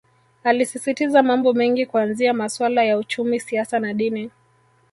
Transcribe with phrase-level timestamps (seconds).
[0.43, 4.31] Alisisitiza mambo mengi kuanzia masuala ya uchumi siasa na dini